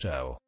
Ciao. 0.00 0.38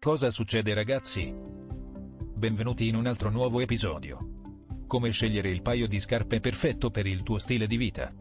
Cosa 0.00 0.28
succede 0.28 0.74
ragazzi? 0.74 1.32
Benvenuti 1.32 2.88
in 2.88 2.96
un 2.96 3.06
altro 3.06 3.30
nuovo 3.30 3.60
episodio. 3.60 4.88
Come 4.88 5.10
scegliere 5.10 5.50
il 5.50 5.62
paio 5.62 5.86
di 5.86 6.00
scarpe 6.00 6.40
perfetto 6.40 6.90
per 6.90 7.06
il 7.06 7.22
tuo 7.22 7.38
stile 7.38 7.68
di 7.68 7.76
vita. 7.76 8.12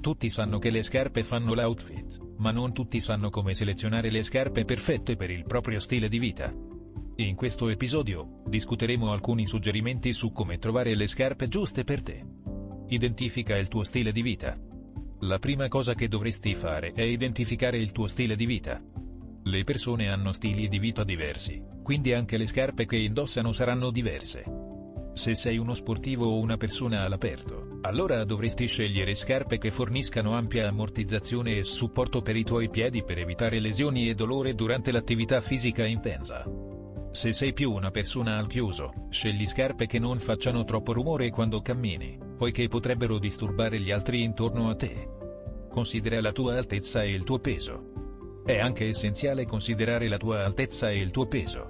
Tutti 0.00 0.30
sanno 0.30 0.58
che 0.58 0.70
le 0.70 0.82
scarpe 0.82 1.22
fanno 1.22 1.52
l'outfit, 1.52 2.36
ma 2.38 2.52
non 2.52 2.72
tutti 2.72 3.00
sanno 3.00 3.28
come 3.28 3.52
selezionare 3.52 4.08
le 4.08 4.22
scarpe 4.22 4.64
perfette 4.64 5.16
per 5.16 5.28
il 5.28 5.44
proprio 5.44 5.78
stile 5.78 6.08
di 6.08 6.18
vita. 6.18 6.50
In 7.16 7.34
questo 7.34 7.68
episodio, 7.68 8.40
discuteremo 8.46 9.12
alcuni 9.12 9.44
suggerimenti 9.44 10.14
su 10.14 10.32
come 10.32 10.56
trovare 10.56 10.94
le 10.94 11.06
scarpe 11.06 11.48
giuste 11.48 11.84
per 11.84 12.00
te. 12.00 12.24
Identifica 12.88 13.58
il 13.58 13.68
tuo 13.68 13.84
stile 13.84 14.10
di 14.10 14.22
vita. 14.22 14.58
La 15.20 15.38
prima 15.38 15.68
cosa 15.68 15.94
che 15.94 16.08
dovresti 16.08 16.54
fare 16.54 16.92
è 16.94 17.02
identificare 17.02 17.76
il 17.76 17.92
tuo 17.92 18.06
stile 18.06 18.36
di 18.36 18.46
vita. 18.46 18.82
Le 19.46 19.62
persone 19.62 20.08
hanno 20.08 20.32
stili 20.32 20.68
di 20.68 20.78
vita 20.78 21.04
diversi, 21.04 21.62
quindi 21.82 22.14
anche 22.14 22.38
le 22.38 22.46
scarpe 22.46 22.86
che 22.86 22.96
indossano 22.96 23.52
saranno 23.52 23.90
diverse. 23.90 24.42
Se 25.12 25.34
sei 25.34 25.58
uno 25.58 25.74
sportivo 25.74 26.24
o 26.26 26.38
una 26.38 26.56
persona 26.56 27.02
all'aperto, 27.02 27.78
allora 27.82 28.24
dovresti 28.24 28.66
scegliere 28.66 29.14
scarpe 29.14 29.58
che 29.58 29.70
forniscano 29.70 30.34
ampia 30.34 30.66
ammortizzazione 30.66 31.58
e 31.58 31.62
supporto 31.62 32.22
per 32.22 32.36
i 32.36 32.42
tuoi 32.42 32.70
piedi 32.70 33.04
per 33.04 33.18
evitare 33.18 33.60
lesioni 33.60 34.08
e 34.08 34.14
dolore 34.14 34.54
durante 34.54 34.90
l'attività 34.90 35.42
fisica 35.42 35.84
intensa. 35.84 36.44
Se 37.10 37.34
sei 37.34 37.52
più 37.52 37.70
una 37.70 37.90
persona 37.90 38.38
al 38.38 38.46
chiuso, 38.46 39.08
scegli 39.10 39.46
scarpe 39.46 39.86
che 39.86 39.98
non 39.98 40.18
facciano 40.18 40.64
troppo 40.64 40.94
rumore 40.94 41.28
quando 41.28 41.60
cammini, 41.60 42.18
poiché 42.38 42.66
potrebbero 42.68 43.18
disturbare 43.18 43.78
gli 43.78 43.90
altri 43.90 44.22
intorno 44.22 44.70
a 44.70 44.74
te. 44.74 45.06
Considera 45.68 46.22
la 46.22 46.32
tua 46.32 46.56
altezza 46.56 47.02
e 47.02 47.12
il 47.12 47.24
tuo 47.24 47.38
peso. 47.38 47.93
È 48.44 48.58
anche 48.58 48.88
essenziale 48.88 49.46
considerare 49.46 50.06
la 50.06 50.18
tua 50.18 50.44
altezza 50.44 50.90
e 50.90 50.98
il 50.98 51.10
tuo 51.10 51.26
peso, 51.26 51.66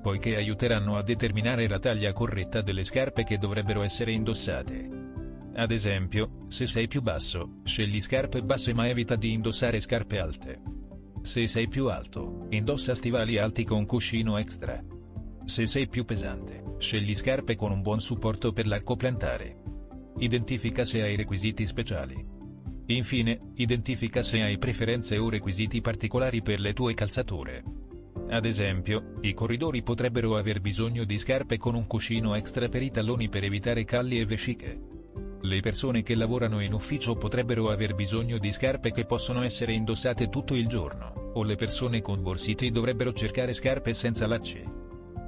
poiché 0.00 0.36
aiuteranno 0.36 0.96
a 0.96 1.02
determinare 1.02 1.66
la 1.66 1.80
taglia 1.80 2.12
corretta 2.12 2.60
delle 2.60 2.84
scarpe 2.84 3.24
che 3.24 3.36
dovrebbero 3.36 3.82
essere 3.82 4.12
indossate. 4.12 4.88
Ad 5.56 5.72
esempio, 5.72 6.44
se 6.46 6.68
sei 6.68 6.86
più 6.86 7.02
basso, 7.02 7.56
scegli 7.64 8.00
scarpe 8.00 8.42
basse 8.42 8.72
ma 8.72 8.88
evita 8.88 9.16
di 9.16 9.32
indossare 9.32 9.80
scarpe 9.80 10.20
alte. 10.20 10.60
Se 11.22 11.48
sei 11.48 11.66
più 11.66 11.88
alto, 11.88 12.46
indossa 12.50 12.94
stivali 12.94 13.38
alti 13.38 13.64
con 13.64 13.84
cuscino 13.84 14.38
extra. 14.38 14.80
Se 15.44 15.66
sei 15.66 15.88
più 15.88 16.04
pesante, 16.04 16.76
scegli 16.78 17.14
scarpe 17.14 17.56
con 17.56 17.72
un 17.72 17.82
buon 17.82 18.00
supporto 18.00 18.52
per 18.52 18.68
l'arco 18.68 18.94
plantare. 18.94 19.62
Identifica 20.18 20.84
se 20.84 21.02
hai 21.02 21.16
requisiti 21.16 21.66
speciali. 21.66 22.33
Infine, 22.86 23.52
identifica 23.54 24.22
se 24.22 24.42
hai 24.42 24.58
preferenze 24.58 25.16
o 25.16 25.30
requisiti 25.30 25.80
particolari 25.80 26.42
per 26.42 26.60
le 26.60 26.74
tue 26.74 26.92
calzature. 26.92 27.62
Ad 28.28 28.44
esempio, 28.44 29.14
i 29.22 29.32
corridori 29.32 29.82
potrebbero 29.82 30.36
aver 30.36 30.60
bisogno 30.60 31.04
di 31.04 31.16
scarpe 31.16 31.56
con 31.56 31.74
un 31.74 31.86
cuscino 31.86 32.34
extra 32.34 32.68
per 32.68 32.82
i 32.82 32.90
talloni 32.90 33.28
per 33.28 33.44
evitare 33.44 33.84
calli 33.84 34.20
e 34.20 34.26
vesciche. 34.26 34.80
Le 35.40 35.60
persone 35.60 36.02
che 36.02 36.14
lavorano 36.14 36.60
in 36.60 36.72
ufficio 36.72 37.16
potrebbero 37.16 37.70
aver 37.70 37.94
bisogno 37.94 38.38
di 38.38 38.50
scarpe 38.50 38.92
che 38.92 39.04
possono 39.04 39.42
essere 39.42 39.72
indossate 39.72 40.28
tutto 40.28 40.54
il 40.54 40.66
giorno, 40.66 41.32
o 41.34 41.42
le 41.42 41.56
persone 41.56 42.00
con 42.00 42.22
borsiti 42.22 42.70
dovrebbero 42.70 43.12
cercare 43.12 43.52
scarpe 43.52 43.94
senza 43.94 44.26
lacci. 44.26 44.62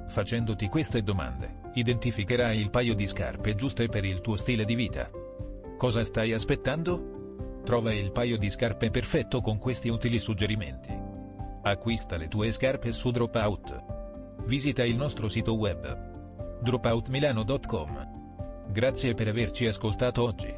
Facendoti 0.07 0.67
queste 0.67 1.03
domande, 1.03 1.59
identificherai 1.73 2.59
il 2.59 2.69
paio 2.69 2.95
di 2.95 3.05
scarpe 3.05 3.55
giuste 3.55 3.87
per 3.89 4.05
il 4.05 4.21
tuo 4.21 4.37
stile 4.37 4.65
di 4.65 4.75
vita. 4.75 5.09
Cosa 5.77 6.03
stai 6.03 6.33
aspettando? 6.33 7.16
Trova 7.67 7.91
il 7.91 8.13
paio 8.13 8.37
di 8.37 8.49
scarpe 8.49 8.89
perfetto 8.89 9.41
con 9.41 9.57
questi 9.57 9.89
utili 9.89 10.19
suggerimenti. 10.19 10.97
Acquista 11.63 12.15
le 12.15 12.29
tue 12.29 12.49
scarpe 12.53 12.93
su 12.93 13.11
Dropout. 13.11 14.45
Visita 14.45 14.85
il 14.85 14.95
nostro 14.95 15.27
sito 15.27 15.53
web. 15.53 16.61
dropoutmilano.com. 16.61 18.69
Grazie 18.71 19.13
per 19.15 19.27
averci 19.27 19.67
ascoltato 19.67 20.23
oggi. 20.23 20.55